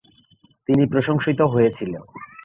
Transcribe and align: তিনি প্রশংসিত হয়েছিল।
তিনি 0.69 0.83
প্রশংসিত 0.85 1.39
হয়েছিল। 1.53 1.93